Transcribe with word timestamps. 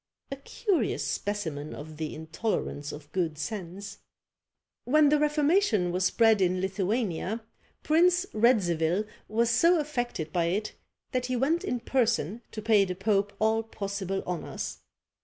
A 0.31 0.35
curious 0.35 1.05
specimen 1.05 1.75
of 1.75 1.97
the 1.97 2.15
intolerance 2.15 2.91
of 2.91 3.11
good 3.11 3.37
sense. 3.37 3.99
When 4.85 5.09
the 5.09 5.19
Reformation 5.19 5.91
was 5.91 6.05
spread 6.05 6.41
in 6.41 6.59
Lithuania, 6.59 7.43
Prince 7.83 8.25
Radzivil 8.33 9.03
was 9.27 9.51
so 9.51 9.77
affected 9.79 10.33
by 10.33 10.45
it, 10.45 10.73
that 11.11 11.27
he 11.27 11.35
went 11.35 11.63
in 11.63 11.81
person 11.81 12.41
to 12.51 12.63
pay 12.63 12.83
the 12.83 12.95
pope 12.95 13.33
all 13.37 13.61
possible 13.61 14.23
honours. 14.25 14.79